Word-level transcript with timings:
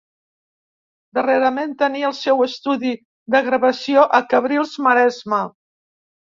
Darrerament 1.17 1.75
tenia 1.81 2.07
el 2.09 2.15
seu 2.19 2.41
estudi 2.45 2.95
de 3.37 3.43
gravació 3.49 4.07
a 4.21 4.23
Cabrils, 4.33 4.75
Maresme. 4.89 5.45